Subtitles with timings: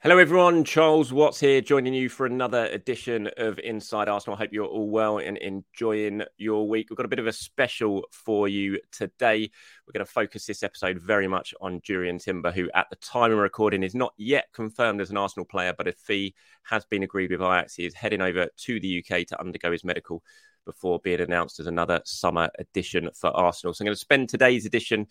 [0.00, 0.62] Hello, everyone.
[0.62, 4.36] Charles Watts here, joining you for another edition of Inside Arsenal.
[4.36, 6.86] I hope you're all well and enjoying your week.
[6.88, 9.50] We've got a bit of a special for you today.
[9.84, 13.32] We're going to focus this episode very much on Jurrien Timber, who at the time
[13.32, 16.32] of recording is not yet confirmed as an Arsenal player, but a fee
[16.62, 17.74] has been agreed with Ajax.
[17.74, 20.22] He is heading over to the UK to undergo his medical
[20.64, 23.74] before being announced as another summer edition for Arsenal.
[23.74, 25.08] So I'm going to spend today's edition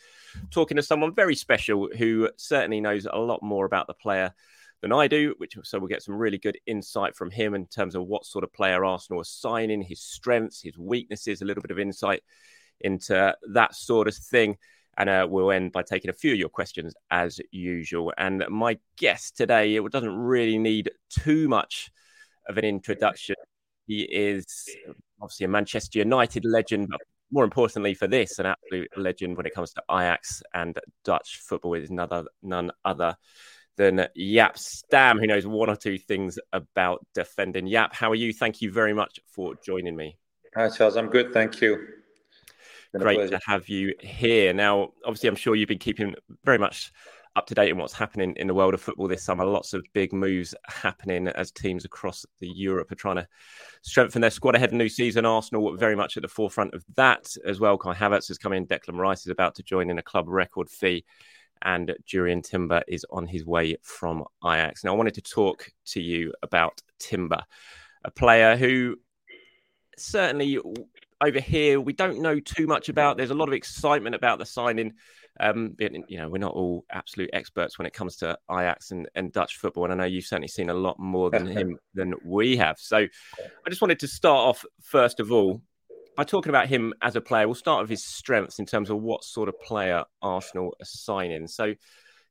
[0.50, 4.34] talking to someone very special who certainly knows a lot more about the player
[4.82, 7.96] than I do, which so we'll get some really good insight from him in terms
[7.96, 11.72] of what sort of player Arsenal are signing, his strengths, his weaknesses, a little bit
[11.72, 12.22] of insight
[12.82, 14.58] into that sort of thing.
[15.00, 18.14] And uh, we'll end by taking a few of your questions as usual.
[18.18, 21.92] And my guest today, it doesn't really need too much
[22.48, 23.36] of an introduction.
[23.86, 24.46] He is
[25.22, 29.54] obviously a Manchester United legend, but more importantly for this, an absolute legend when it
[29.54, 33.16] comes to Ajax and Dutch football is another, none other
[33.78, 37.68] than Jaap Stam, who knows one or two things about defending.
[37.68, 38.34] Jaap, how are you?
[38.34, 40.18] Thank you very much for joining me.
[40.56, 40.98] Hi, Charles.
[40.98, 41.32] I'm good.
[41.34, 41.78] Thank you.
[42.98, 44.54] Great to have you here.
[44.54, 46.92] Now, obviously, I'm sure you've been keeping very much
[47.36, 49.46] up to date in what's happening in the world of football this summer.
[49.46, 53.28] Lots of big moves happening as teams across the Europe are trying to
[53.84, 55.26] strengthen their squad ahead of new season.
[55.26, 57.78] Arsenal very much at the forefront of that as well.
[57.78, 58.66] Kai Havertz has come in.
[58.66, 61.06] Declan Rice is about to join in a club record fee
[61.62, 64.84] and Jurrien Timber is on his way from Ajax.
[64.84, 67.44] Now, I wanted to talk to you about Timber,
[68.04, 68.98] a player who
[69.98, 70.60] certainly
[71.20, 73.18] over here we don't know too much about.
[73.18, 74.94] There's a lot of excitement about the signing.
[75.40, 79.32] Um, you know, we're not all absolute experts when it comes to Ajax and, and
[79.32, 82.58] Dutch football, and I know you've certainly seen a lot more than him than we
[82.58, 82.78] have.
[82.80, 85.62] So, I just wanted to start off first of all
[86.18, 88.98] by talking about him as a player, we'll start with his strengths in terms of
[88.98, 91.48] what sort of player Arsenal are signing.
[91.48, 91.78] So, you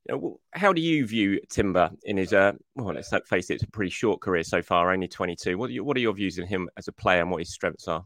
[0.08, 3.70] know, how do you view Timber in his, uh, well, let's face it, it's a
[3.70, 5.56] pretty short career so far, only 22.
[5.56, 7.52] What are, you, what are your views on him as a player and what his
[7.52, 8.04] strengths are?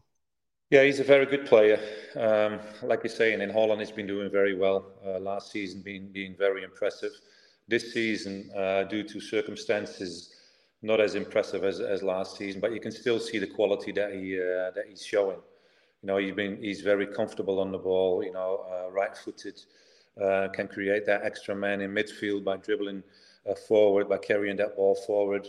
[0.69, 1.79] Yeah, he's a very good player.
[2.15, 4.85] Um, like you're saying, in Holland, he's been doing very well.
[5.03, 7.11] Uh, last season, being being very impressive.
[7.67, 10.33] This season, uh, due to circumstances,
[10.81, 14.13] not as impressive as, as last season, but you can still see the quality that
[14.13, 15.39] he uh, that he's showing.
[16.01, 18.23] You know, he's been he's very comfortable on the ball.
[18.23, 19.61] You know, uh, right-footed,
[20.21, 23.03] uh, can create that extra man in midfield by dribbling
[23.49, 25.47] uh, forward, by carrying that ball forward.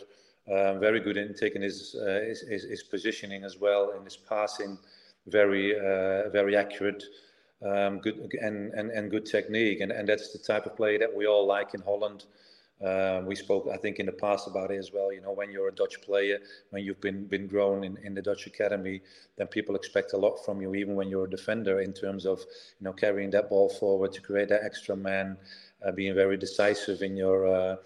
[0.51, 4.17] Um, very good in taking his, uh, his, his, his positioning as well in his
[4.17, 4.77] passing.
[5.27, 7.05] Very uh, very accurate.
[7.65, 11.15] Um, good and, and, and good technique, and, and that's the type of play that
[11.15, 12.25] we all like in Holland.
[12.85, 15.13] Um, we spoke, I think, in the past about it as well.
[15.13, 16.39] You know, when you're a Dutch player,
[16.71, 19.01] when you've been been grown in, in the Dutch academy,
[19.37, 22.41] then people expect a lot from you, even when you're a defender, in terms of
[22.41, 25.37] you know carrying that ball forward to create that extra man,
[25.87, 27.47] uh, being very decisive in your.
[27.47, 27.77] Uh,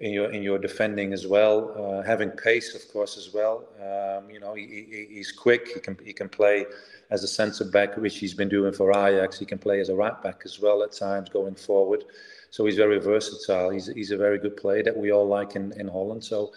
[0.00, 3.64] in your in your defending as well, uh, having pace, of course, as well.
[3.80, 5.68] Um, you know, he, he, he's quick.
[5.68, 6.66] He can he can play
[7.10, 9.38] as a centre back, which he's been doing for Ajax.
[9.38, 12.04] He can play as a right back as well at times going forward.
[12.50, 13.70] So he's very versatile.
[13.70, 16.24] He's he's a very good player that we all like in, in Holland.
[16.24, 16.52] So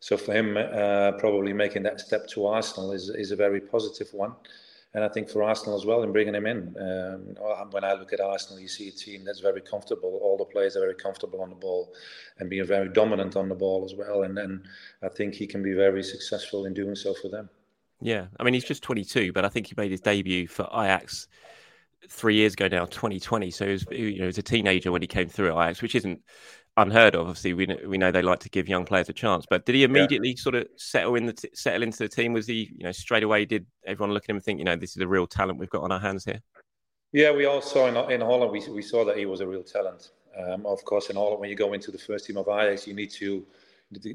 [0.00, 4.08] so for him, uh, probably making that step to Arsenal is is a very positive
[4.12, 4.34] one.
[4.94, 6.76] and I think for Arsenal as well in bringing him in.
[6.78, 10.18] Um, when I look at Arsenal, you see a team that's very comfortable.
[10.22, 11.92] All the players are very comfortable on the ball
[12.38, 14.24] and being very dominant on the ball as well.
[14.24, 14.62] And then
[15.02, 17.48] I think he can be very successful in doing so for them.
[18.00, 21.28] Yeah, I mean he's just 22, but I think he made his debut for Ajax
[22.08, 23.50] three years ago now, 2020.
[23.50, 25.82] So he was, you know, he was a teenager when he came through at Ajax,
[25.82, 26.20] which isn't
[26.76, 27.28] unheard of.
[27.28, 29.46] Obviously, we we know they like to give young players a chance.
[29.48, 30.42] But did he immediately yeah.
[30.42, 32.32] sort of settle in the t- settle into the team?
[32.32, 33.44] Was he, you know, straight away?
[33.44, 35.70] Did everyone look at him and think, you know, this is a real talent we've
[35.70, 36.40] got on our hands here?
[37.12, 38.52] Yeah, we all saw in, in Holland.
[38.52, 40.10] We, we saw that he was a real talent.
[40.38, 42.94] Um, of course, in Holland, when you go into the first team of Ajax, you
[42.94, 43.44] need to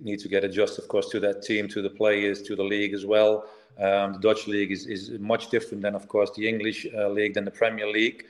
[0.01, 2.94] need to get adjusted, of course, to that team, to the players, to the league
[2.94, 3.45] as well.
[3.79, 7.33] Um, the Dutch league is, is much different than, of course, the English uh, league,
[7.35, 8.25] than the Premier League.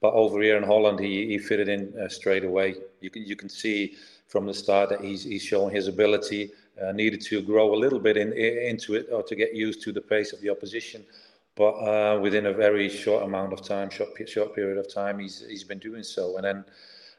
[0.00, 2.74] But over here in Holland, he, he fitted in uh, straight away.
[3.00, 3.94] You can you can see
[4.26, 6.50] from the start that he's he's showing his ability.
[6.82, 9.92] Uh, needed to grow a little bit in, into it or to get used to
[9.92, 11.04] the pace of the opposition.
[11.54, 15.44] But uh, within a very short amount of time, short short period of time, he's
[15.48, 16.36] he's been doing so.
[16.36, 16.64] And then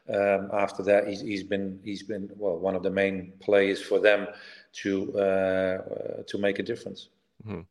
[0.08, 4.00] um, after that, he's, he's been he's been well one of the main players for
[4.00, 4.26] them
[4.82, 7.08] to uh, to make a difference.
[7.46, 7.62] Mm-hmm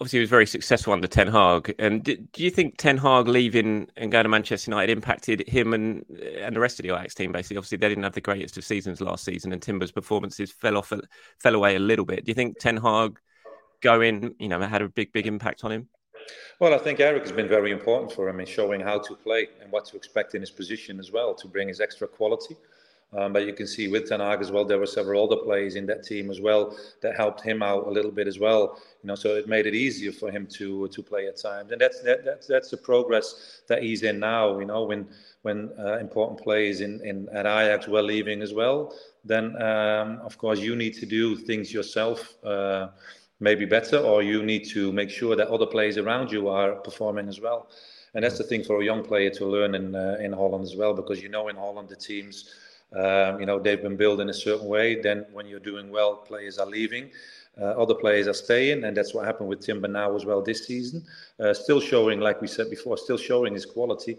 [0.00, 1.74] obviously he was very successful under Ten Hag.
[1.78, 5.74] And do, do, you think Ten Hag leaving and going to Manchester United impacted him
[5.74, 6.04] and
[6.38, 7.32] and the rest of the Ajax team?
[7.32, 10.76] Basically, obviously they didn't have the greatest of seasons last season, and Timber's performances fell
[10.76, 10.92] off,
[11.38, 12.24] fell away a little bit.
[12.24, 13.18] Do you think Ten Hag
[13.80, 15.88] going, you know, had a big big impact on him?
[16.60, 19.48] Well, I think Erik has been very important for him in showing how to play
[19.62, 22.56] and what to expect in his position as well to bring his extra quality.
[23.16, 25.76] Um, but you can see with Ten Hag as well, there were several other players
[25.76, 28.78] in that team as well that helped him out a little bit as well.
[29.02, 31.80] You know, so it made it easier for him to to play at times, and
[31.80, 34.58] that's that, that's that's the progress that he's in now.
[34.58, 35.08] You know, when
[35.40, 38.94] when uh, important players in, in at Ajax were leaving as well,
[39.24, 42.36] then um, of course you need to do things yourself.
[42.44, 42.88] Uh,
[43.40, 47.28] maybe better, or you need to make sure that other players around you are performing
[47.28, 47.68] as well.
[48.14, 50.76] And that's the thing for a young player to learn in uh, in Holland as
[50.76, 52.50] well, because you know in Holland the teams
[52.96, 55.00] um, you know, they've been built in a certain way.
[55.00, 57.10] Then when you're doing well, players are leaving.
[57.60, 60.66] Uh, other players are staying, and that's what happened with Timber now as well this
[60.66, 61.04] season.
[61.40, 64.16] Uh, still showing, like we said before, still showing his quality,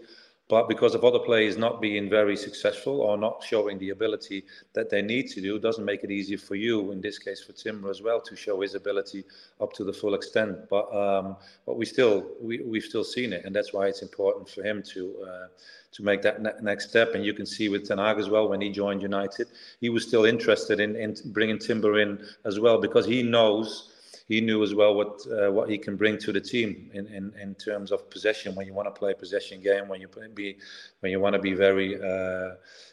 [0.50, 4.90] but because of other players not being very successful or not showing the ability that
[4.90, 7.88] they need to do, doesn't make it easier for you, in this case for Timber
[7.88, 9.22] as well, to show his ability
[9.60, 10.68] up to the full extent.
[10.68, 14.48] But um, but we still we we've still seen it, and that's why it's important
[14.48, 15.46] for him to uh,
[15.92, 17.14] to make that ne- next step.
[17.14, 19.46] And you can see with Ten Hag as well when he joined United,
[19.80, 23.92] he was still interested in in bringing Timber in as well because he knows
[24.30, 27.32] he knew as well what uh, what he can bring to the team in, in,
[27.42, 28.54] in terms of possession.
[28.54, 30.56] When you want to play a possession game, when you be
[31.00, 32.50] when you want to be very uh,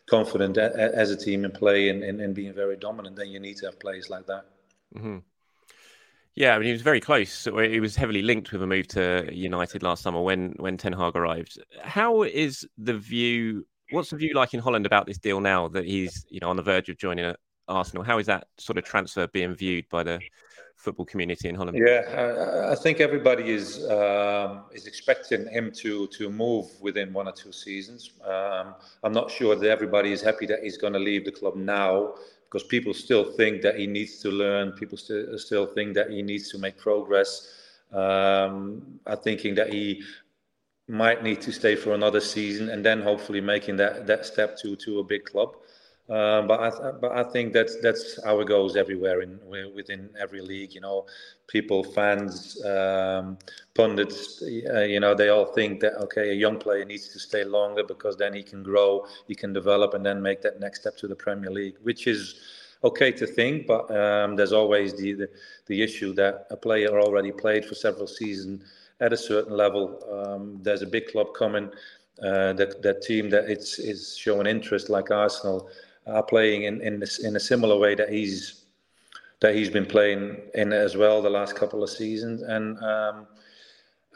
[0.10, 3.56] confident as a team and play and, and, and, being very dominant, then you need
[3.58, 4.46] to have players like that.
[4.96, 5.20] Mm-hmm.
[6.34, 7.46] Yeah, I mean, he was very close.
[7.46, 11.16] He was heavily linked with a move to United last summer when when Ten Hag
[11.16, 11.62] arrived.
[11.84, 13.68] How is the view?
[13.92, 16.56] What's the view like in Holland about this deal now that he's you know on
[16.56, 17.36] the verge of joining
[17.68, 18.04] Arsenal?
[18.04, 20.20] How is that sort of transfer being viewed by the
[20.88, 21.78] football community in Holland?
[21.78, 23.68] Yeah, I think everybody is
[24.00, 28.02] um, is expecting him to to move within one or two seasons.
[28.36, 28.68] Um,
[29.04, 31.94] I'm not sure that everybody is happy that he's going to leave the club now
[32.46, 34.66] because people still think that he needs to learn.
[34.82, 37.32] People still still think that he needs to make progress.
[38.04, 38.56] Um,
[39.10, 39.86] I'm thinking that he
[41.04, 44.76] might need to stay for another season and then hopefully making that that step to
[44.86, 45.50] to a big club.
[46.10, 49.40] Um, but I but I think that's that's how it goes everywhere in
[49.76, 50.74] within every league.
[50.74, 51.06] You know,
[51.48, 53.38] people, fans, um,
[53.74, 54.42] pundits.
[54.42, 57.84] Uh, you know, they all think that okay, a young player needs to stay longer
[57.84, 61.08] because then he can grow, he can develop, and then make that next step to
[61.10, 62.40] the Premier League, which is
[62.86, 63.68] okay to think.
[63.68, 65.30] But um, there's always the, the,
[65.66, 68.64] the issue that a player already played for several seasons
[69.02, 70.00] at a certain level.
[70.10, 71.70] Um, there's a big club coming.
[72.24, 75.70] Uh, that that team that it's is showing interest like Arsenal
[76.08, 78.66] are playing in in, this, in a similar way that he's
[79.40, 82.42] that he's been playing in as well the last couple of seasons.
[82.42, 83.28] And um,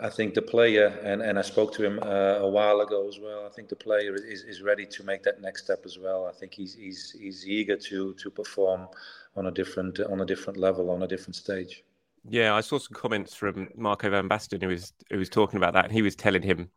[0.01, 3.19] I think the player, and, and I spoke to him uh, a while ago as
[3.19, 3.45] well.
[3.45, 6.25] I think the player is, is ready to make that next step as well.
[6.25, 8.87] I think he's he's he's eager to to perform
[9.35, 11.83] on a different on a different level on a different stage.
[12.27, 15.73] Yeah, I saw some comments from Marco van Basten who was who was talking about
[15.73, 16.69] that, and he was telling him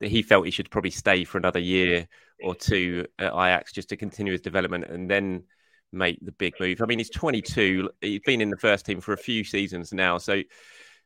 [0.00, 2.06] that he felt he should probably stay for another year
[2.42, 5.44] or two at Ajax just to continue his development and then
[5.92, 6.82] make the big move.
[6.82, 7.90] I mean, he's 22.
[8.00, 10.42] He's been in the first team for a few seasons now, so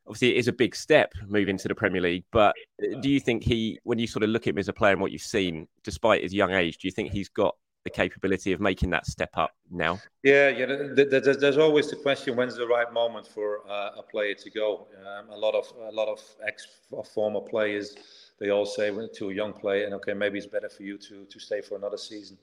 [0.06, 2.24] obviously it is a big step moving to the Premier League.
[2.32, 4.72] But uh, do you think he, when you sort of look at him as a
[4.72, 7.54] player and what you've seen, despite his young age, do you think he's got
[7.84, 10.00] the capability of making that step up now?
[10.22, 10.66] Yeah, yeah.
[10.66, 14.88] There's always the question: when's the right moment for uh, a player to go?
[15.06, 16.66] Um, a lot of a lot of ex
[17.14, 17.96] former players,
[18.38, 21.24] they all say to a young player, and okay, maybe it's better for you to
[21.24, 22.38] to stay for another season.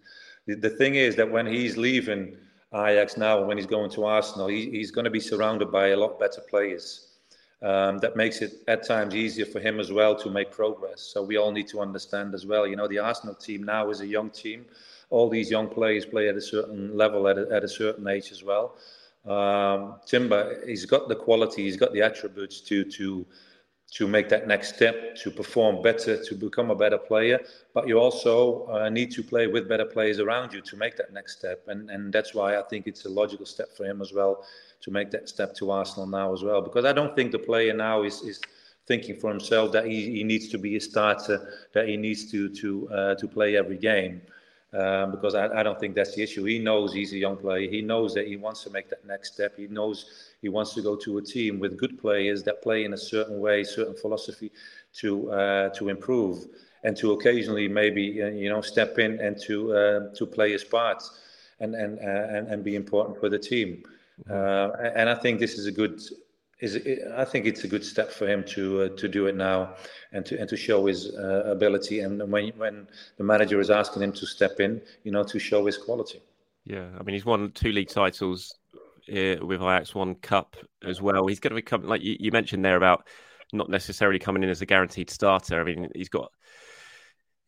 [0.45, 2.37] The, the thing is that when he's leaving
[2.73, 5.97] Ajax now, when he's going to Arsenal, he, he's going to be surrounded by a
[5.97, 7.01] lot better players.
[7.61, 11.01] Um, that makes it at times easier for him as well to make progress.
[11.01, 12.67] So we all need to understand as well.
[12.67, 14.65] You know, the Arsenal team now is a young team
[15.09, 18.31] all these young players play at a certain level at a, at a certain age
[18.31, 18.75] as well.
[19.25, 23.25] Um, Timber, he's got the quality, he's got the attributes to to
[23.91, 27.39] to make that next step, to perform better, to become a better player.
[27.73, 31.13] But you also uh, need to play with better players around you to make that
[31.13, 34.11] next step, and and that's why I think it's a logical step for him as
[34.11, 34.45] well
[34.81, 36.61] to make that step to Arsenal now as well.
[36.61, 38.41] Because I don't think the player now is is
[38.87, 42.49] thinking for himself that he, he needs to be a starter, that he needs to
[42.49, 44.21] to uh, to play every game
[44.75, 46.43] um, because I, I, don't think that's the issue.
[46.43, 47.69] He knows he's a young player.
[47.69, 49.55] He knows that he wants to make that next step.
[49.57, 52.93] He knows he wants to go to a team with good players that play in
[52.93, 54.51] a certain way, certain philosophy
[54.95, 56.45] to uh, to improve
[56.83, 60.63] and to occasionally maybe uh, you know step in and to uh, to play his
[60.63, 61.03] part
[61.59, 63.83] and and, uh, and and be important for the team.
[64.27, 64.31] Mm-hmm.
[64.31, 66.01] Uh, and I think this is a good
[66.59, 66.77] is
[67.15, 69.75] I think it's a good step for him to uh, to do it now
[70.13, 74.03] and to and to show his uh, ability and when when the manager is asking
[74.03, 76.21] him to step in, you know, to show his quality.
[76.63, 78.55] Yeah, I mean, he's won two league titles
[79.09, 81.27] uh, with Ajax, one cup as well.
[81.27, 83.07] He's going to become like you, you mentioned there about
[83.53, 85.59] not necessarily coming in as a guaranteed starter.
[85.59, 86.31] I mean, he's got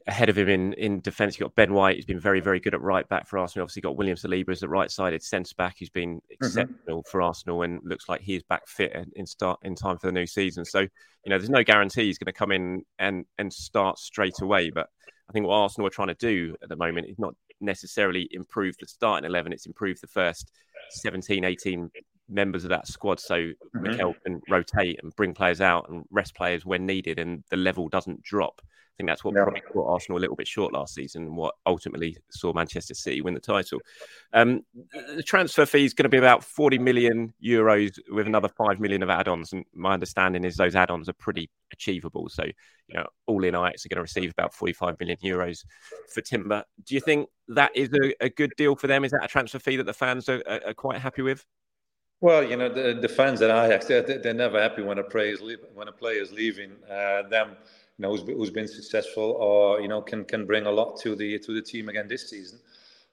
[0.07, 1.37] ahead of him in, in defence.
[1.37, 3.63] You've got Ben White, who's been very, very good at right back for Arsenal.
[3.63, 6.33] Obviously, got William Saliba as the right sided centre back, who's been mm-hmm.
[6.45, 7.09] exceptional mm-hmm.
[7.11, 10.13] for Arsenal and looks like he is back fit in start in time for the
[10.13, 10.63] new season.
[10.63, 14.41] So, you know, there's no guarantee he's going to come in and, and start straight
[14.41, 14.69] away.
[14.69, 14.87] But
[15.29, 18.75] I think what Arsenal are trying to do at the moment is not necessarily improve
[18.79, 20.51] the starting 11, it's improve the first
[20.91, 21.91] 17, 18
[22.29, 23.83] members of that squad so mm-hmm.
[23.83, 27.87] Mikel can rotate and bring players out and rest players when needed and the level
[27.87, 28.61] doesn't drop
[28.97, 29.43] think that's what yeah.
[29.43, 33.21] probably caught Arsenal a little bit short last season, and what ultimately saw Manchester City
[33.21, 33.79] win the title.
[34.33, 34.63] Um,
[35.15, 39.03] the transfer fee is going to be about 40 million euros with another 5 million
[39.03, 42.27] of add-ons, and my understanding is those add-ons are pretty achievable.
[42.29, 45.63] So, you know, all in Ajax are going to receive about 45 million euros
[46.13, 46.63] for Timber.
[46.83, 49.05] Do you think that is a, a good deal for them?
[49.05, 51.45] Is that a transfer fee that the fans are, are, are quite happy with?
[52.19, 55.33] Well, you know, the, the fans at Ajax, they're, they're never happy when a player
[55.33, 55.41] is,
[55.75, 57.55] when a player is leaving uh, them
[57.97, 61.15] you know, who's, who's been successful or you know can can bring a lot to
[61.15, 62.59] the to the team again this season.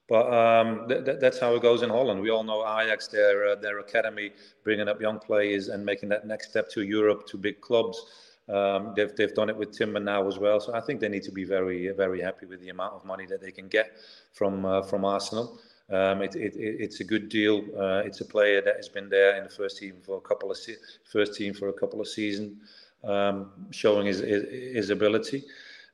[0.07, 2.21] But um, th- th- that's how it goes in Holland.
[2.21, 6.27] We all know Ajax, their uh, their academy, bringing up young players and making that
[6.27, 8.05] next step to Europe, to big clubs.
[8.49, 10.61] Um, they've they've done it with Timber now as well.
[10.61, 13.25] So I think they need to be very very happy with the amount of money
[13.27, 13.93] that they can get
[14.33, 15.59] from uh, from Arsenal.
[15.91, 17.63] Um, it, it, it's a good deal.
[17.79, 20.51] Uh, it's a player that has been there in the first team for a couple
[20.51, 22.57] of se- first team for a couple of seasons
[23.07, 25.45] um, showing his, his, his ability,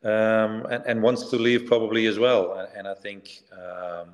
[0.05, 2.55] um, and, and, wants to leave probably as well.
[2.55, 4.11] And, and I think um,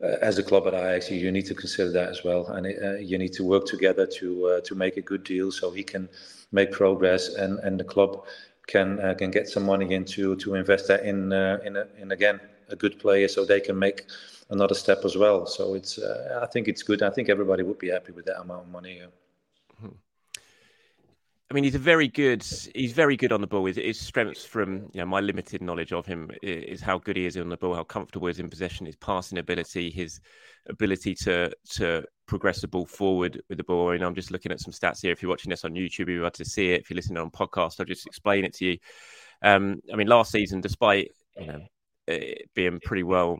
[0.00, 3.18] as a club at Ajax, you need to consider that as well, and uh, you
[3.18, 6.08] need to work together to uh, to make a good deal so he can
[6.52, 8.24] make progress, and, and the club
[8.66, 12.12] can uh, can get some money into to invest that in uh, in, a, in
[12.12, 14.06] again a good player, so they can make
[14.50, 15.46] another step as well.
[15.46, 17.02] So it's uh, I think it's good.
[17.02, 19.02] I think everybody would be happy with that amount of money.
[21.50, 22.44] I mean, he's a very good.
[22.76, 23.64] He's very good on the ball.
[23.66, 27.26] His, his strengths, from you know my limited knowledge of him, is how good he
[27.26, 30.20] is on the ball, how comfortable he is in possession, his passing ability, his
[30.68, 33.90] ability to to progress the ball forward with the ball.
[33.90, 35.10] And I'm just looking at some stats here.
[35.10, 36.82] If you're watching this on YouTube, you're able to see it.
[36.82, 38.78] If you're listening on podcast, I'll just explain it to you.
[39.42, 41.60] Um, I mean, last season, despite you know
[42.54, 43.38] being pretty well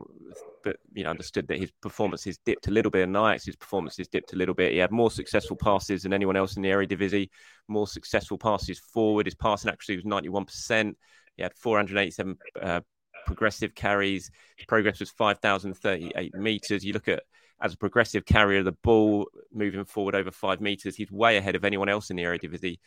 [0.63, 3.45] but you know understood that his performances dipped a little bit in Ajax.
[3.45, 4.71] His performances dipped a little bit.
[4.71, 7.29] He had more successful passes than anyone else in the Eredivisie.
[7.67, 9.25] More successful passes forward.
[9.25, 10.97] His passing accuracy was ninety one percent.
[11.37, 12.81] He had four hundred eighty seven uh,
[13.25, 14.29] progressive carries.
[14.57, 16.83] His progress was five thousand thirty eight meters.
[16.83, 17.23] You look at
[17.61, 20.95] as a progressive carrier of the ball moving forward over five meters.
[20.95, 22.79] He's way ahead of anyone else in the Eredivisie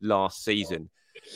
[0.00, 0.90] last season.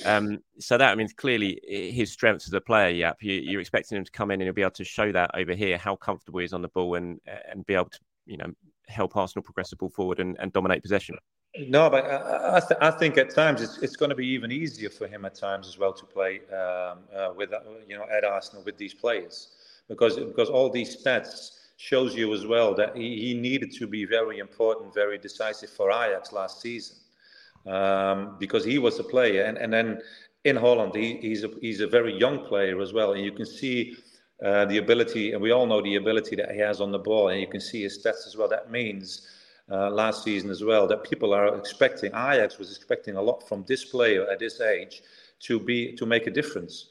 [0.05, 2.91] Um, so that I mean, clearly his strengths as a player.
[2.91, 5.31] Yeah, you, are expecting him to come in and he'll be able to show that
[5.35, 8.37] over here how comfortable he is on the ball and and be able to you
[8.37, 8.53] know
[8.89, 11.17] help Arsenal progress the ball forward and, and dominate possession.
[11.69, 14.53] No, but I, I, th- I, think at times it's, it's going to be even
[14.53, 18.05] easier for him at times as well to play um, uh, with uh, you know
[18.15, 19.49] at Arsenal with these players
[19.89, 24.05] because because all these stats shows you as well that he, he needed to be
[24.05, 26.97] very important, very decisive for Ajax last season
[27.67, 29.45] um, because he was a player.
[29.45, 30.01] And, and then
[30.45, 33.13] in Holland, he, he's, a, he's a very young player as well.
[33.13, 33.97] And you can see
[34.45, 37.29] uh, the ability, and we all know the ability that he has on the ball,
[37.29, 38.49] and you can see his stats as well.
[38.49, 39.27] That means
[39.71, 42.11] uh, last season as well that people are expecting.
[42.11, 45.03] Ajax was expecting a lot from this player at this age
[45.41, 46.91] to be to make a difference.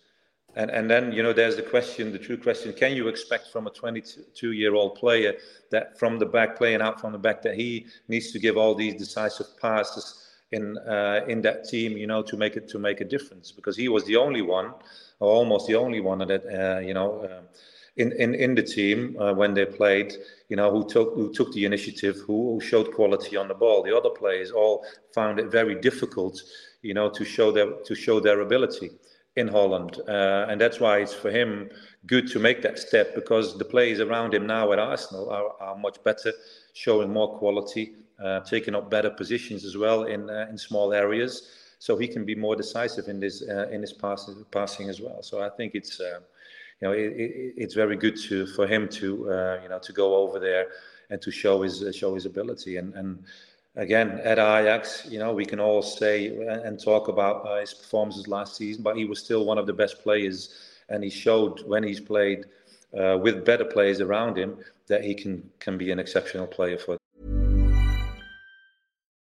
[0.56, 3.68] And and then you know there's the question, the true question: Can you expect from
[3.68, 5.36] a 22 year old player
[5.70, 8.74] that from the back, playing out from the back, that he needs to give all
[8.74, 10.22] these decisive passes?
[10.52, 13.76] In uh, in that team, you know, to make it to make a difference because
[13.76, 14.74] he was the only one
[15.20, 17.42] or almost the only one that uh, you know uh,
[17.98, 20.14] in, in in the team uh, when they played
[20.50, 23.84] you know who took who took the initiative who, who, showed quality on the ball.
[23.84, 26.42] The other players all found it very difficult
[26.82, 28.92] you know to show their to show their ability
[29.36, 30.00] in Holland.
[30.08, 31.70] Uh, and that's why it's for him
[32.06, 35.78] good to make that step because the players around him now at Arsenal are, are
[35.78, 36.32] much better
[36.74, 41.50] showing more quality uh, taking up better positions as well in uh, in small areas
[41.80, 45.22] so he can be more decisive in this uh, in his pass, passing as well.
[45.22, 46.20] So I think it's uh,
[46.82, 49.94] you know it, it, it's very good to for him to uh, you know to
[49.94, 50.68] go over there
[51.10, 53.24] and to show his show his ability and and
[53.76, 58.28] again at Ajax you know we can all say and talk about uh, his performances
[58.28, 60.38] last season, but he was still one of the best players
[60.90, 62.46] and he showed when he's played
[62.98, 64.58] uh, with better players around him
[64.88, 66.98] that he can can be an exceptional player for.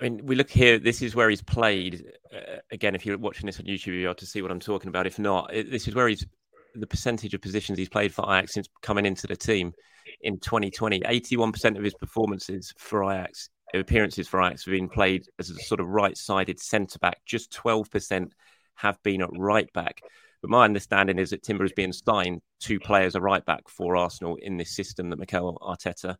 [0.00, 0.78] I mean, we look here.
[0.78, 2.04] This is where he's played.
[2.34, 5.06] Uh, again, if you're watching this on YouTube, you'll to see what I'm talking about.
[5.06, 6.26] If not, it, this is where he's
[6.74, 9.72] the percentage of positions he's played for Ajax since coming into the team
[10.20, 11.00] in 2020.
[11.00, 15.80] 81% of his performances for Ajax, appearances for Ajax, have been played as a sort
[15.80, 17.18] of right-sided centre back.
[17.24, 18.30] Just 12%
[18.74, 20.02] have been at right back.
[20.42, 23.68] But my understanding is that Timber is being signed to play as a right back
[23.68, 26.16] for Arsenal in this system that Mikel Arteta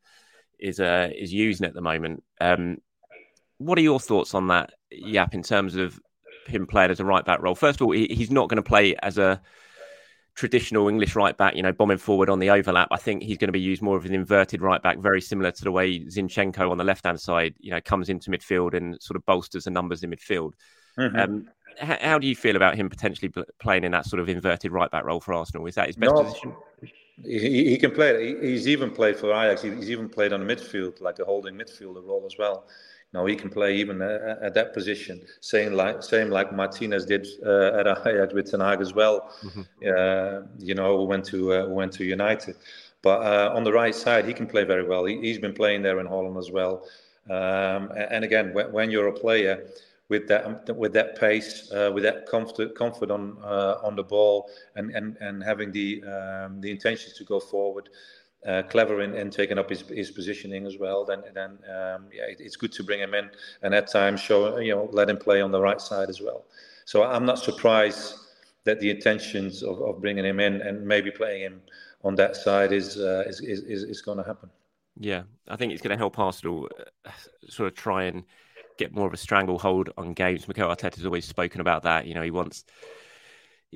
[0.58, 2.24] is uh, is using at the moment.
[2.40, 2.78] Um,
[3.58, 6.00] what are your thoughts on that, Jaap, in terms of
[6.46, 7.54] him playing as a right back role?
[7.54, 9.40] First of all, he's not going to play as a
[10.36, 12.88] traditional English right back, you know, bombing forward on the overlap.
[12.90, 15.50] I think he's going to be used more of an inverted right back, very similar
[15.50, 19.00] to the way Zinchenko on the left hand side, you know, comes into midfield and
[19.02, 20.52] sort of bolsters the numbers in midfield.
[20.98, 21.18] Mm-hmm.
[21.18, 21.48] Um,
[21.80, 24.90] how, how, do you feel about him potentially playing in that sort of inverted right
[24.90, 25.66] back role for Arsenal?
[25.66, 26.54] Is that his best no, position?
[27.24, 28.36] He, he, can play.
[28.40, 29.62] He's even played for Ajax.
[29.62, 32.66] He's even played on the midfield, like a holding midfielder role as well.
[33.16, 35.22] Now he can play even uh, at that position.
[35.40, 39.16] Same like same like Martinez did uh, at Ajax with Ten Hag as well.
[39.42, 39.62] Mm-hmm.
[39.92, 42.56] Uh, you know, went to uh, went to United.
[43.00, 45.06] But uh, on the right side, he can play very well.
[45.06, 46.74] He, has been playing there in Holland as well.
[47.30, 49.54] Um, and again, when, when, you're a player
[50.10, 53.38] with that with that pace, uh, with that comfort comfort on
[53.86, 57.88] on the ball, and and and having the um, the intentions to go forward
[58.44, 62.24] uh, clever in, in taking up his, his positioning as well, then then um, yeah,
[62.28, 63.30] it, it's good to bring him in
[63.62, 66.44] and at times show you know let him play on the right side as well.
[66.84, 68.14] So I'm not surprised
[68.64, 71.62] that the intentions of, of bringing him in and maybe playing him
[72.04, 74.50] on that side is uh, is is, is, is going to happen.
[74.98, 76.68] Yeah, I think it's going to help Arsenal
[77.04, 77.10] uh,
[77.48, 78.24] sort of try and
[78.78, 80.46] get more of a stranglehold on games.
[80.46, 82.06] Mikel Arteta has always spoken about that.
[82.06, 82.64] You know, he wants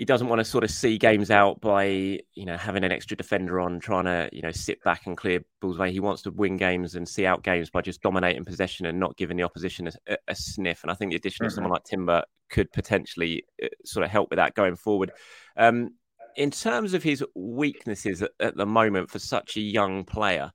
[0.00, 3.14] he doesn't want to sort of see games out by you know having an extra
[3.14, 5.92] defender on trying to you know sit back and clear balls away.
[5.92, 9.18] He wants to win games and see out games by just dominating possession and not
[9.18, 10.82] giving the opposition a, a sniff.
[10.82, 11.48] And i think the addition mm-hmm.
[11.48, 15.12] of someone like timber could potentially uh, sort of help with that going forward.
[15.54, 15.90] Um,
[16.34, 20.50] in terms of his weaknesses at, at, the moment for such a young player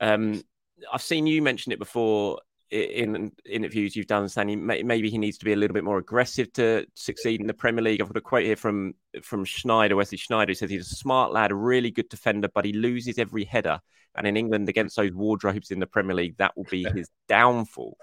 [0.00, 0.42] um,
[0.90, 5.44] i've seen you mention it before in interviews you've done saying maybe he needs to
[5.44, 8.00] be a little bit more aggressive to succeed in the Premier League.
[8.00, 11.32] I've got a quote here from from Sneijder, Wesley Sneijder, who says he's a smart
[11.32, 13.80] lad, a really good defender, but he loses every header.
[14.16, 17.96] And in England, against those wardrobes in the Premier League, that will be his downfall.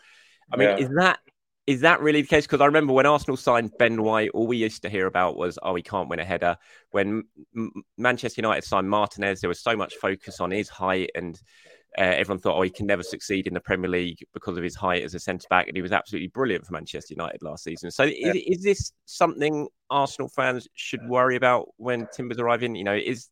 [0.52, 0.78] I mean, yeah.
[0.78, 1.20] is that
[1.66, 2.46] is that really the case?
[2.46, 5.58] Because I remember when Arsenal signed Ben White, all we used to hear about was,
[5.64, 6.58] oh, he can't win a header.
[6.92, 7.24] When
[7.56, 11.40] M- Manchester United signed Martinez, there was so much focus on his height, and
[11.98, 14.76] uh, everyone thought, oh, he can never succeed in the Premier League because of his
[14.76, 15.68] height as a centre back.
[15.68, 17.92] And he was absolutely brilliant for Manchester United last season.
[17.92, 18.30] So, yeah.
[18.30, 22.76] is, is, this something Arsenal fans should worry about when Timber's arriving?
[22.76, 23.30] You know, is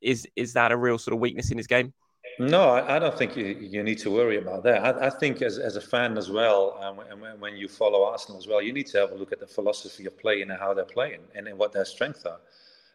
[0.00, 1.92] is is that a real sort of weakness in his game?
[2.38, 4.84] No, I, I, don't think you, you need to worry about that.
[4.84, 8.38] I, I think as, as a fan as well, um, and when you follow Arsenal
[8.38, 10.72] as well, you need to have a look at the philosophy of playing and how
[10.72, 12.38] they're playing and, and what their strengths are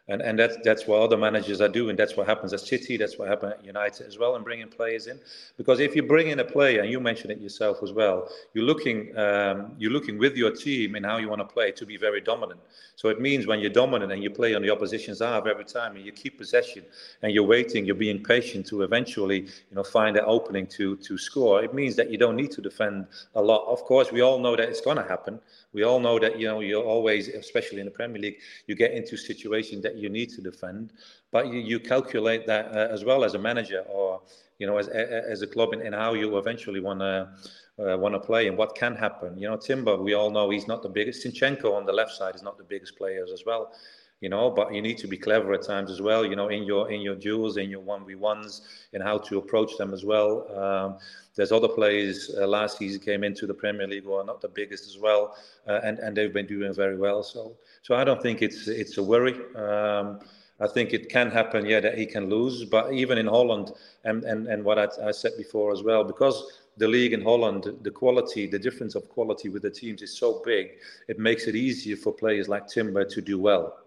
[0.08, 1.96] and and that's that's what other managers are doing.
[1.96, 2.98] That's what happens at City.
[2.98, 5.18] That's what happened at United as well, and bringing players in.
[5.56, 8.66] Because if you bring in a player, and you mentioned it yourself as well, you're
[8.66, 11.96] looking um, you're looking with your team and how you want to play to be
[11.96, 12.60] very dominant.
[12.96, 15.96] So it means when you're dominant and you play on the opposition's half every time,
[15.96, 16.84] and you keep possession,
[17.22, 21.16] and you're waiting, you're being patient to eventually you know find an opening to to
[21.16, 21.64] score.
[21.64, 23.66] It means that you don't need to defend a lot.
[23.72, 25.40] Of course, we all know that it's going to happen.
[25.74, 28.92] We all know that you know you always, especially in the Premier League, you get
[28.92, 30.92] into situations that you need to defend,
[31.30, 34.22] but you, you calculate that uh, as well as a manager or
[34.58, 37.28] you know as as a club and, how you eventually want to.
[37.76, 39.36] Uh, want to play and what can happen.
[39.36, 41.26] You know, Timber, we all know he's not the biggest.
[41.26, 43.72] Zinchenko on the left side is not the biggest players as well
[44.24, 46.62] you know but you need to be clever at times as well you know in
[46.64, 48.62] your in your duels in your 1v1s
[48.94, 50.30] and how to approach them as well
[50.62, 50.96] um,
[51.36, 54.48] there's other players uh, last season came into the premier league who are not the
[54.48, 55.36] biggest as well
[55.68, 58.96] uh, and and they've been doing very well so so i don't think it's it's
[58.96, 60.18] a worry um,
[60.60, 62.64] I think it can happen, yeah, that he can lose.
[62.64, 63.72] But even in Holland,
[64.04, 66.36] and, and, and what I, I said before as well, because
[66.76, 70.40] the league in Holland, the quality, the difference of quality with the teams is so
[70.44, 70.70] big,
[71.08, 73.83] it makes it easier for players like Timber to do well.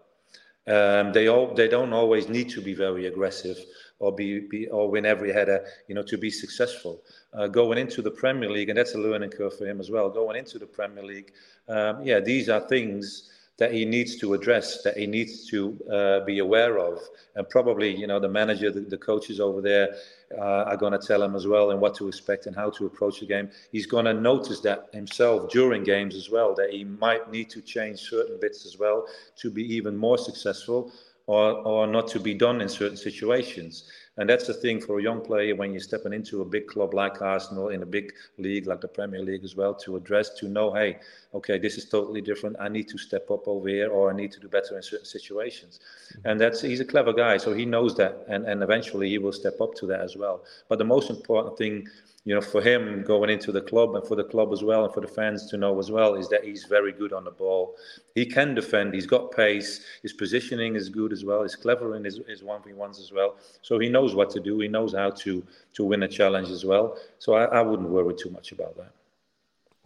[0.68, 3.58] Um, they all they don't always need to be very aggressive
[4.00, 7.02] or be, be or win every header, you know, to be successful.
[7.32, 10.08] Uh, going into the Premier League, and that's a learning curve for him as well.
[10.08, 11.32] Going into the Premier League,
[11.68, 16.20] um, yeah, these are things that he needs to address, that he needs to uh,
[16.24, 17.00] be aware of,
[17.34, 19.96] and probably you know the manager, the, the coaches over there
[20.36, 22.86] uh, are going to tell him as well and what to expect and how to
[22.86, 23.50] approach the game.
[23.72, 27.62] He's going to notice that himself during games as well, that he might need to
[27.62, 30.92] change certain bits as well to be even more successful,
[31.26, 33.84] or or not to be done in certain situations.
[34.18, 36.92] And that's the thing for a young player when you're stepping into a big club
[36.92, 40.48] like Arsenal in a big league like the Premier League as well to address, to
[40.48, 40.98] know, hey,
[41.34, 42.56] okay, this is totally different.
[42.58, 45.06] I need to step up over here or I need to do better in certain
[45.06, 45.78] situations.
[46.24, 49.32] And that's he's a clever guy, so he knows that and, and eventually he will
[49.32, 50.44] step up to that as well.
[50.68, 51.86] But the most important thing
[52.28, 54.92] you know, for him going into the club and for the club as well, and
[54.92, 57.74] for the fans to know as well, is that he's very good on the ball.
[58.14, 58.92] He can defend.
[58.92, 59.80] He's got pace.
[60.02, 61.42] His positioning is good as well.
[61.42, 63.36] He's clever in his, his one v ones as well.
[63.62, 64.60] So he knows what to do.
[64.60, 66.98] He knows how to to win a challenge as well.
[67.18, 68.92] So I, I wouldn't worry too much about that.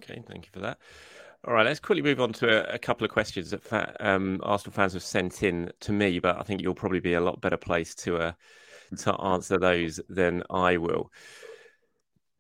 [0.03, 0.79] Okay, thank you for that.
[1.47, 4.41] All right, let's quickly move on to a, a couple of questions that fa- um,
[4.43, 7.41] Arsenal fans have sent in to me, but I think you'll probably be a lot
[7.41, 8.33] better placed to uh,
[8.99, 11.13] to answer those than I will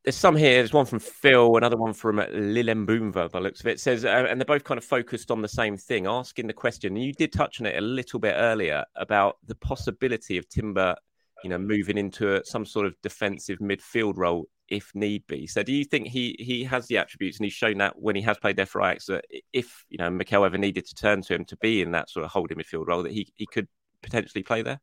[0.05, 0.55] there's some here.
[0.55, 3.73] There's one from Phil, another one from Lilembumva, by looks of it.
[3.73, 6.53] it says, uh, and they're both kind of focused on the same thing, asking the
[6.53, 6.97] question.
[6.97, 10.97] And you did touch on it a little bit earlier about the possibility of Timber,
[11.45, 15.47] you know, moving into a, some sort of defensive midfield role if need be.
[15.47, 18.23] So, do you think he he has the attributes, and he's shown that when he
[18.23, 21.35] has played there for Ajax, that if you know Mikel ever needed to turn to
[21.35, 23.69] him to be in that sort of holding midfield role, that he he could
[24.03, 24.81] potentially play there?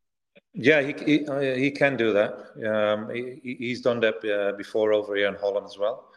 [0.61, 2.33] Yeah, he he, uh, he can do that.
[2.67, 6.09] Um, he, he's done that uh, before over here in Holland as well.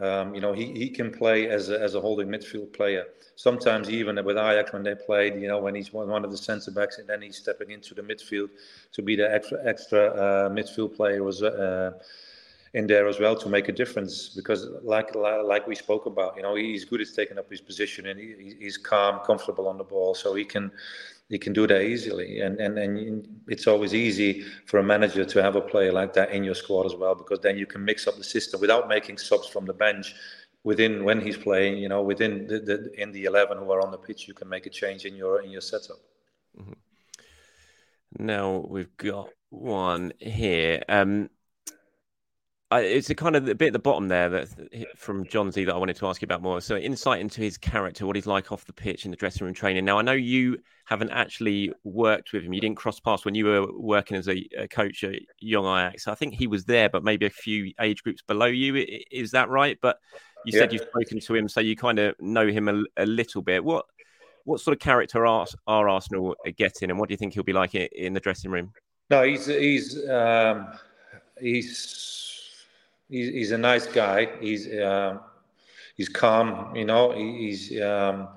[0.00, 3.04] Um, you know, he, he can play as a, as a holding midfield player.
[3.36, 6.70] Sometimes even with Ajax when they played, you know, when he's one of the centre
[6.70, 8.48] backs and then he's stepping into the midfield
[8.92, 11.92] to be the extra extra uh, midfield player was uh,
[12.72, 14.30] in there as well to make a difference.
[14.30, 18.06] Because like like we spoke about, you know, he's good at taking up his position
[18.06, 20.72] and he, he's calm, comfortable on the ball, so he can
[21.30, 22.40] you can do that easily.
[22.40, 26.32] And, and, and it's always easy for a manager to have a player like that
[26.32, 29.16] in your squad as well, because then you can mix up the system without making
[29.16, 30.14] subs from the bench
[30.64, 33.92] within when he's playing, you know, within the, the in the 11 who are on
[33.92, 35.98] the pitch, you can make a change in your, in your setup.
[36.60, 36.72] Mm-hmm.
[38.18, 40.82] Now we've got one here.
[40.88, 41.30] Um,
[42.72, 44.48] I, it's a kind of a bit at the bottom there that
[44.96, 46.60] from John Z that I wanted to ask you about more.
[46.60, 49.54] So insight into his character, what he's like off the pitch in the dressing room
[49.54, 49.84] training.
[49.84, 52.52] Now I know you haven't actually worked with him.
[52.52, 56.06] You didn't cross paths when you were working as a, a coach at Young Ajax.
[56.06, 58.86] I think he was there, but maybe a few age groups below you.
[59.10, 59.76] Is that right?
[59.82, 59.98] But
[60.44, 60.60] you yeah.
[60.60, 63.64] said you've spoken to him, so you kind of know him a, a little bit.
[63.64, 63.86] What
[64.44, 67.52] what sort of character are, are Arsenal getting, and what do you think he'll be
[67.52, 68.72] like in the dressing room?
[69.10, 70.68] No, he's he's um,
[71.40, 72.39] he's
[73.10, 74.28] he's, he's a nice guy.
[74.40, 75.18] He's uh,
[75.96, 76.74] he's calm.
[76.74, 78.28] You know, he's um,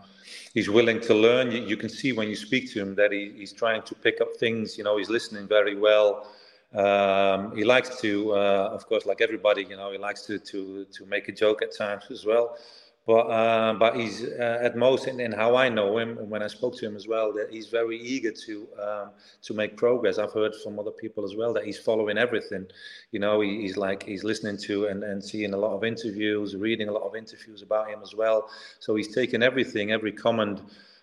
[0.53, 1.51] he's willing to learn.
[1.51, 4.21] You, you, can see when you speak to him that he, he's trying to pick
[4.21, 4.77] up things.
[4.77, 6.27] You know, he's listening very well.
[6.73, 10.85] Um, he likes to, uh, of course, like everybody, you know, he likes to to
[10.85, 12.57] to make a joke at times as well.
[13.05, 16.41] But uh, but he's uh, at most, and, and, how I know him, and when
[16.41, 19.09] I spoke to him as well, that he's very eager to um,
[19.41, 20.17] to make progress.
[20.17, 22.65] I've heard from other people as well that he's following everything.
[23.11, 26.55] You know, he, he's like he's listening to and, and seeing a lot of interviews,
[26.55, 28.49] reading a lot of interviews about him as well.
[28.79, 30.61] So he's taken everything, every comment,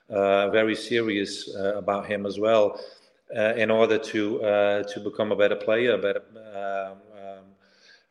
[0.08, 2.80] uh, very serious uh, about him as well,
[3.36, 6.22] uh, in order to uh, to become a better player, a better.
[6.54, 7.09] Um,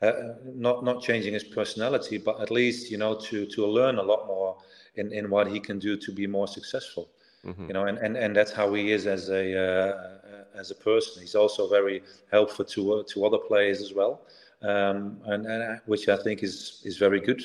[0.01, 0.11] uh,
[0.55, 4.27] not not changing his personality, but at least you know to to learn a lot
[4.27, 4.57] more
[4.95, 7.09] in in what he can do to be more successful.
[7.45, 7.67] Mm-hmm.
[7.67, 11.21] You know, and, and and that's how he is as a uh, as a person.
[11.21, 14.21] He's also very helpful to uh, to other players as well,
[14.61, 17.43] um, and, and uh, which I think is is very good.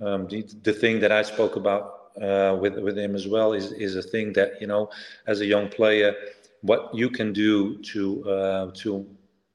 [0.00, 3.72] Um, the, the thing that I spoke about uh, with with him as well is
[3.72, 4.90] is a thing that you know
[5.26, 6.14] as a young player,
[6.60, 9.06] what you can do to uh, to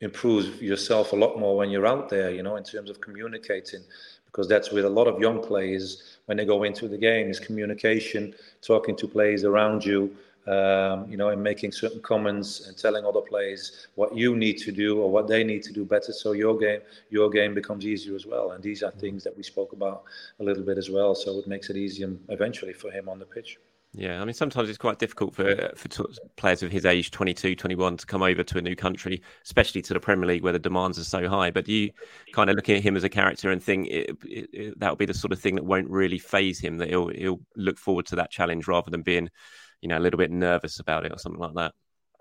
[0.02, 3.82] improve yourself a lot more when you're out there, you know, in terms of communicating,
[4.26, 7.40] because that's with a lot of young players when they go into the game is
[7.40, 13.06] communication, talking to players around you, um, you know, and making certain comments and telling
[13.06, 16.32] other players what you need to do or what they need to do better, so
[16.32, 16.80] your game
[17.10, 18.52] your game becomes easier as well.
[18.52, 20.04] And these are things that we spoke about
[20.40, 23.26] a little bit as well, so it makes it easier eventually for him on the
[23.26, 23.58] pitch.
[24.00, 26.06] Yeah, I mean, sometimes it's quite difficult for for
[26.36, 29.94] players of his age, 22, 21, to come over to a new country, especially to
[29.96, 31.50] the Premier League where the demands are so high.
[31.50, 31.90] But you
[32.32, 33.90] kind of look at him as a character and think
[34.78, 37.80] that'll be the sort of thing that won't really faze him, that he'll, he'll look
[37.80, 39.30] forward to that challenge rather than being,
[39.82, 41.74] you know, a little bit nervous about it or something like that.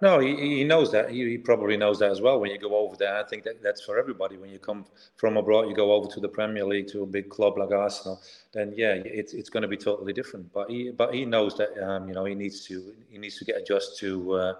[0.03, 1.11] No, he, he knows that.
[1.11, 2.39] He, he, probably knows that as well.
[2.39, 4.37] When you go over there, I think that that's for everybody.
[4.37, 4.85] When you come
[5.17, 8.21] from abroad, you go over to the Premier League to a big club like Arsenal.
[8.53, 10.53] Then yeah, it's it's going to be totally different.
[10.53, 13.47] But he but he knows that um, you know he needs to he needs to
[13.47, 14.55] get adjusted to uh,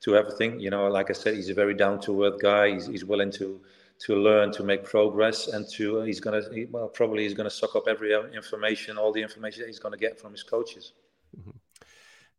[0.00, 0.58] to everything.
[0.58, 2.72] You know, like I said, he's a very down to earth guy.
[2.72, 3.60] He's, he's willing to
[4.00, 7.34] to learn to make progress and to uh, he's going to he, well probably he's
[7.34, 10.32] going to suck up every information all the information that he's going to get from
[10.32, 10.92] his coaches
[11.38, 11.50] mm-hmm.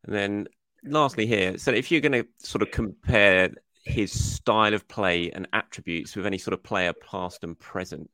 [0.04, 0.48] and then
[0.86, 3.52] lastly here, so if you're going to sort of compare
[3.86, 8.10] his style of play and attributes with any sort of player past and present,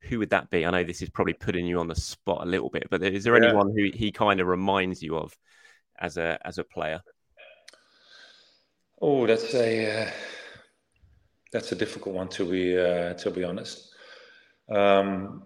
[0.00, 0.66] who would that be?
[0.66, 3.24] I know this is probably putting you on the spot a little bit, but is
[3.24, 3.48] there yeah.
[3.48, 5.32] anyone who he kind of reminds you of
[5.98, 7.00] as a as a player?
[9.00, 10.10] Oh, that's a uh,
[11.52, 13.94] that's a difficult one to be uh, to be honest.
[14.68, 15.44] Um,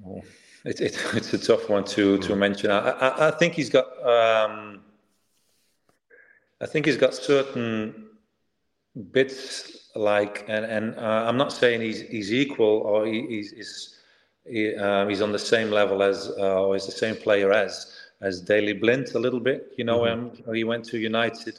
[0.00, 0.22] well,
[0.64, 2.38] it, it, it's a tough one to to hmm.
[2.38, 2.70] mention.
[2.70, 4.82] I, I, I think he's got um,
[6.60, 8.06] I think he's got certain
[9.12, 13.98] bits like, and and uh, I'm not saying he's he's equal or he, he's he's,
[14.48, 17.92] he, um, he's on the same level as uh, or is the same player as
[18.22, 19.72] as Daley Blind a little bit.
[19.76, 20.48] You know, mm-hmm.
[20.48, 21.58] um, he went to United,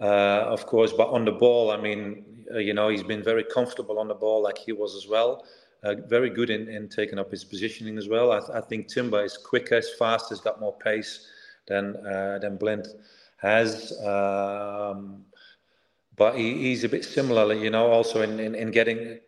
[0.00, 3.44] uh, of course, but on the ball, I mean, uh, you know, he's been very
[3.44, 5.46] comfortable on the ball like he was as well.
[5.82, 8.32] Uh, very good in, in taking up his positioning as well.
[8.32, 11.26] I, th- I think Timber is quicker, is fast, has got more pace
[11.68, 12.86] than uh, than Blind
[13.40, 13.92] has.
[14.04, 15.24] Um,
[16.16, 19.18] but he, he's a bit similar, you know, also in, in, in getting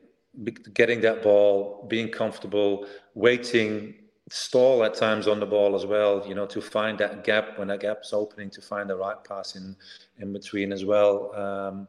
[0.72, 3.94] getting that ball, being comfortable, waiting,
[4.30, 7.68] stall at times on the ball as well, you know, to find that gap when
[7.68, 9.76] that gap's opening, to find the right pass in,
[10.20, 11.34] in between as well.
[11.34, 11.88] Um,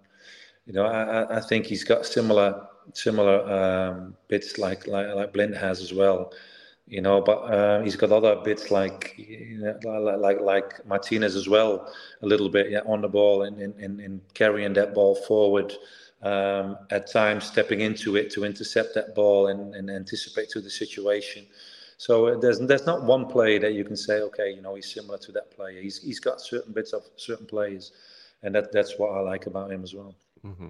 [0.65, 5.79] you know, I, I think he's got similar similar um, bits like, like like has
[5.79, 6.33] as well
[6.93, 7.21] you know.
[7.21, 12.25] But uh, he's got other bits like you know, like like Martinez as well, a
[12.25, 15.73] little bit yeah, on the ball and in, in, in carrying that ball forward.
[16.21, 20.69] Um, at times, stepping into it to intercept that ball and, and anticipate to the
[20.69, 21.45] situation.
[21.97, 24.93] So uh, there's there's not one play that you can say, okay, you know, he's
[24.93, 25.81] similar to that player.
[25.81, 27.91] He's he's got certain bits of certain players,
[28.41, 30.15] and that that's what I like about him as well.
[30.45, 30.69] Mm-hmm.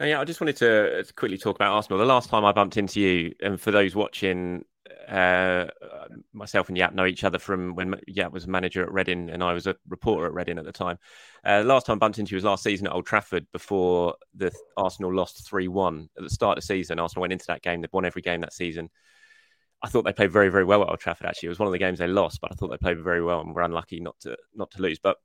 [0.00, 1.98] Now, yeah, I just wanted to quickly talk about Arsenal.
[1.98, 4.64] The last time I bumped into you, and for those watching,
[5.08, 5.66] uh,
[6.32, 9.42] myself and Jaap know each other from when Jaap was a manager at Reading and
[9.42, 10.98] I was a reporter at Reading at the time.
[11.44, 14.52] Uh, last time I bumped into you was last season at Old Trafford before the
[14.76, 16.98] Arsenal lost 3 1 at the start of the season.
[16.98, 18.90] Arsenal went into that game, they'd won every game that season.
[19.82, 21.26] I thought they played very, very well at Old Trafford.
[21.26, 23.22] Actually, it was one of the games they lost, but I thought they played very
[23.22, 24.98] well and were unlucky not to not to lose.
[24.98, 25.18] But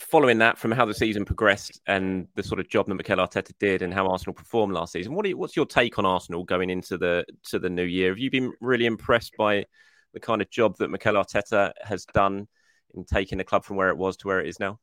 [0.00, 3.52] following that from how the season progressed and the sort of job that Mikel Arteta
[3.58, 6.70] did and how Arsenal performed last season, what you, what's your take on Arsenal going
[6.70, 8.10] into the to the new year?
[8.10, 9.64] Have you been really impressed by
[10.12, 12.48] the kind of job that Mikel Arteta has done
[12.94, 14.78] in taking the club from where it was to where it is now?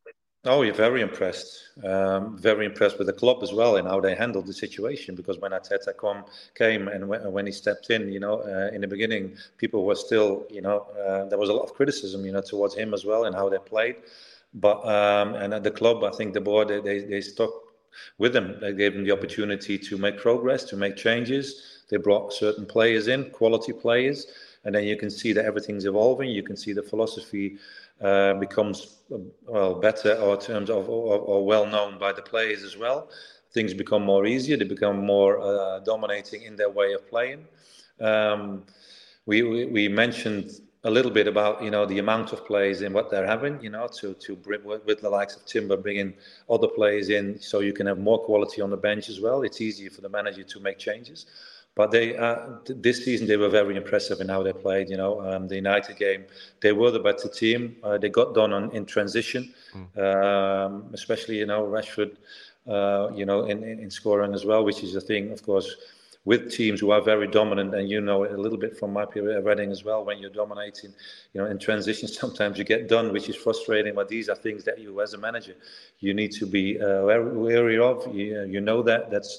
[0.45, 1.61] Oh, you're very impressed.
[1.83, 5.13] Um, very impressed with the club as well and how they handled the situation.
[5.15, 6.23] Because when Arteta come,
[6.55, 9.95] came and when, when he stepped in, you know, uh, in the beginning, people were
[9.95, 13.03] still, you know, uh, there was a lot of criticism, you know, towards him as
[13.03, 13.97] well and how they played.
[14.59, 17.51] But um, and at the club, I think the board they they stuck
[18.17, 18.57] with them.
[18.59, 21.83] They gave them the opportunity to make progress, to make changes.
[21.89, 24.27] They brought certain players in, quality players,
[24.65, 26.29] and then you can see that everything's evolving.
[26.29, 27.57] You can see the philosophy
[28.01, 28.97] uh, becomes
[29.45, 33.09] well better or terms of or, or, well known by the players as well.
[33.53, 34.57] Things become more easier.
[34.57, 37.45] They become more uh, dominating in their way of playing.
[37.99, 38.63] Um,
[39.25, 42.95] we, we, we mentioned a little bit about you know the amount of players and
[42.95, 43.61] what they're having.
[43.61, 46.13] You know to to bring with the likes of Timber bringing
[46.49, 49.43] other players in so you can have more quality on the bench as well.
[49.43, 51.25] It's easier for the manager to make changes.
[51.75, 54.89] But they uh, this season they were very impressive in how they played.
[54.89, 56.23] You know, um, the United game
[56.61, 57.75] they were the better team.
[57.83, 59.87] Uh, they got done on in transition, mm.
[60.07, 62.13] um, especially you know Rashford.
[62.77, 65.73] Uh, you know, in, in scoring as well, which is a thing, of course,
[66.27, 69.37] with teams who are very dominant, and you know a little bit from my period
[69.37, 70.03] at Reading as well.
[70.03, 70.91] When you're dominating,
[71.31, 73.95] you know, in transition, sometimes you get done, which is frustrating.
[73.95, 75.55] But these are things that you, as a manager,
[76.01, 78.13] you need to be uh, wary of.
[78.13, 79.31] You, you know that that's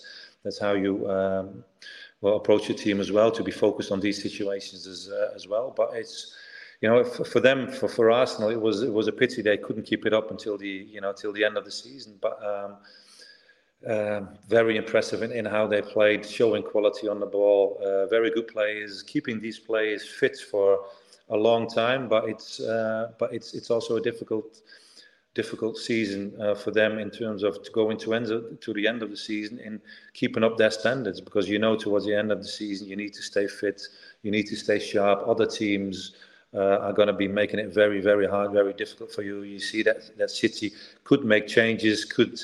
[0.43, 0.93] that's how you.
[1.11, 1.65] Um,
[2.21, 5.73] approach your team as well to be focused on these situations as uh, as well.
[5.77, 6.35] But it's
[6.81, 9.57] you know for, for, them for, for Arsenal it was it was a pity they
[9.57, 12.19] couldn't keep it up until the you know till the end of the season.
[12.21, 12.79] But um,
[13.87, 17.81] uh, very impressive in, in, how they played, showing quality on the ball.
[17.85, 20.87] Uh, very good players, keeping these players fit for
[21.31, 22.09] a long time.
[22.09, 24.63] But it's uh, but it's it's also a difficult
[25.35, 29.03] difficult season uh, for them in terms of going to end of, to the end
[29.05, 29.81] of the season in
[30.13, 33.15] keeping up their standards because you know towards the end of the season you need
[33.15, 33.81] to stay fit,
[34.23, 35.23] you need to stay sharp.
[35.27, 36.15] Other teams.
[36.55, 39.43] Uh, are going to be making it very, very hard, very difficult for you.
[39.43, 40.73] You see that that City
[41.05, 42.41] could make changes, could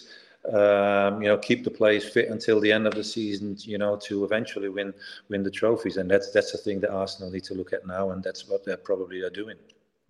[0.53, 3.97] um, you know, keep the players fit until the end of the season, you know,
[3.97, 4.93] to eventually win
[5.29, 5.97] win the trophies.
[5.97, 8.65] And that's that's the thing that Arsenal need to look at now, and that's what
[8.65, 9.57] they're probably are doing.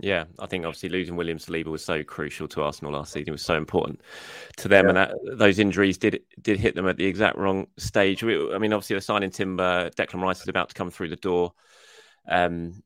[0.00, 3.28] Yeah, I think obviously losing William Saliba was so crucial to Arsenal last season.
[3.28, 4.00] It was so important
[4.56, 4.88] to them, yeah.
[4.88, 8.24] and that, those injuries did did hit them at the exact wrong stage.
[8.24, 9.90] We, I mean, obviously, they're signing Timber.
[9.90, 11.52] Declan Rice is about to come through the door.
[12.26, 12.82] Um,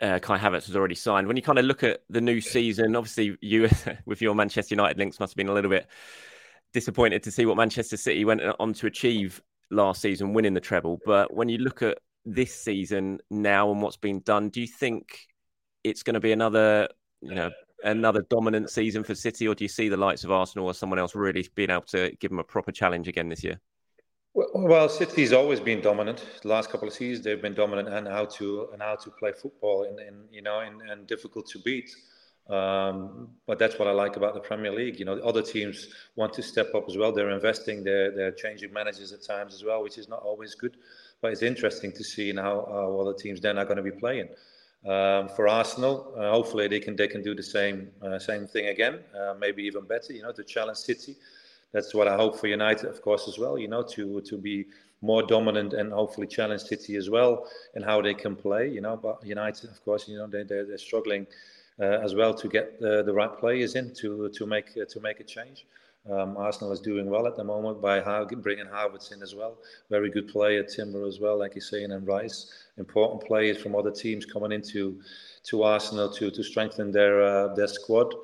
[0.00, 1.26] uh, Kai Havertz has already signed.
[1.26, 3.68] When you kind of look at the new season, obviously you
[4.06, 5.86] with your Manchester United links must have been a little bit
[6.72, 11.00] disappointed to see what Manchester City went on to achieve last season, winning the treble.
[11.04, 15.20] But when you look at this season now and what's been done, do you think
[15.84, 16.88] it's going to be another,
[17.22, 17.50] you know,
[17.82, 20.98] another dominant season for City, or do you see the likes of Arsenal or someone
[20.98, 23.60] else really being able to give them a proper challenge again this year?
[24.36, 26.22] Well, City's always been dominant.
[26.42, 29.32] The last couple of seasons, they've been dominant and how to and how to play
[29.32, 31.90] football and, and you know and, and difficult to beat.
[32.50, 34.98] Um, but that's what I like about the Premier League.
[34.98, 37.12] You know, other teams want to step up as well.
[37.12, 37.82] They're investing.
[37.82, 40.76] They're they're changing managers at times as well, which is not always good.
[41.22, 44.28] But it's interesting to see how uh, other teams then are going to be playing.
[44.86, 48.66] Um, for Arsenal, uh, hopefully they can they can do the same uh, same thing
[48.66, 50.12] again, uh, maybe even better.
[50.12, 51.16] You know, to challenge City
[51.76, 53.58] that's what I hope for United, of course, as well.
[53.58, 54.64] You know, to to be
[55.02, 58.66] more dominant and hopefully challenge City as well and how they can play.
[58.76, 61.26] You know, but United, of course, you know they they're, they're struggling
[61.78, 65.00] uh, as well to get the, the right players in to to make uh, to
[65.00, 65.66] make a change.
[66.10, 68.00] Um, Arsenal is doing well at the moment by
[68.46, 69.58] bringing Havertz in as well.
[69.90, 72.38] Very good player, Timber as well, like you're saying, and Rice.
[72.78, 75.00] Important players from other teams coming into
[75.48, 78.14] to Arsenal to to strengthen their uh, their squad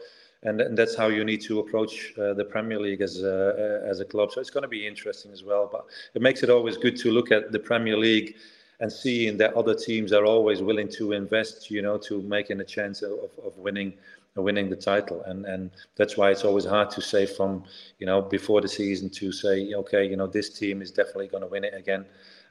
[0.44, 4.00] and, and that's how you need to approach uh, the Premier League as a, as
[4.00, 4.33] a club.
[4.33, 5.68] So it's going to be interesting as well.
[5.70, 8.35] But it makes it always good to look at the Premier League
[8.81, 12.64] and seeing that other teams are always willing to invest, you know, to making a
[12.64, 13.12] chance of,
[13.44, 13.94] of winning
[14.37, 17.62] winning the title and and that's why it's always hard to say from
[17.98, 21.42] you know before the season to say okay you know this team is definitely going
[21.42, 22.07] to win it again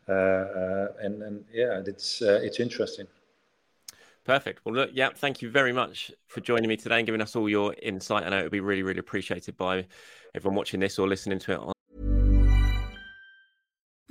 [0.07, 3.07] uh, uh, and and yeah it's uh, it's interesting
[4.23, 4.61] Perfect.
[4.65, 7.49] Well, look, yeah, thank you very much for joining me today and giving us all
[7.49, 8.23] your insight.
[8.23, 9.87] I know it would be really, really appreciated by
[10.35, 11.73] everyone watching this or listening to it on.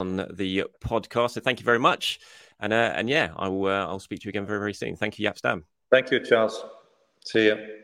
[0.00, 1.30] on the podcast.
[1.32, 2.20] So thank you very much,
[2.60, 4.96] and uh, and yeah, I will uh, I'll speak to you again very very soon.
[4.96, 5.64] Thank you, Jaap Stam.
[5.90, 6.64] Thank you, Charles.
[7.24, 7.79] See you.